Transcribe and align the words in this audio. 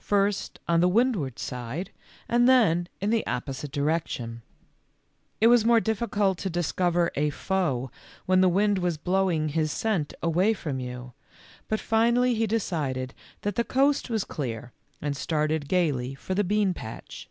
First 0.00 0.58
on 0.66 0.80
the 0.80 0.88
windward 0.88 1.38
side 1.38 1.92
and 2.28 2.48
then 2.48 2.88
in 3.00 3.10
the 3.10 3.24
opposite 3.24 3.70
direction. 3.70 4.42
It 5.40 5.46
was 5.46 5.64
more 5.64 5.78
difficult 5.78 6.38
to 6.38 6.50
discover 6.50 7.12
a 7.14 7.30
foe 7.30 7.92
w 7.92 7.92
T 7.92 7.92
hen 8.32 8.40
the 8.40 8.48
wind 8.48 8.78
was 8.78 8.96
blowing 8.96 9.50
his 9.50 9.70
scent 9.70 10.12
away 10.20 10.54
from 10.54 10.80
you, 10.80 11.12
but 11.68 11.78
finally 11.78 12.34
he 12.34 12.48
decided 12.48 13.14
that 13.42 13.54
the 13.54 13.62
coast 13.62 14.10
was 14.10 14.24
clear 14.24 14.72
and 15.00 15.16
started 15.16 15.68
gayly 15.68 16.16
for 16.16 16.34
the 16.34 16.42
bean 16.42 16.74
patch. 16.74 17.28